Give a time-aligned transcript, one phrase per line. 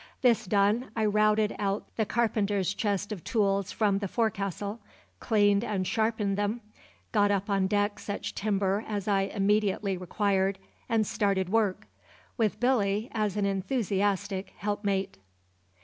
[0.23, 4.79] This done, I routed out the carpenter's chest of tools from the forecastle,
[5.19, 6.61] cleaned and sharpened them,
[7.11, 10.57] got up on deck such timber as I immediately required,
[10.89, 11.85] and started work,
[12.35, 15.19] with Billy as an enthusiastic helpmate.